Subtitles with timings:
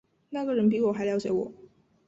[0.31, 1.51] 那个人比我还瞭解我